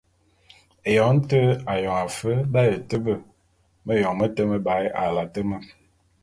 [0.93, 1.41] Éyoň té
[1.73, 3.13] ayong afe d’aye tebe
[3.85, 5.57] méyoñ mete mebae a late me.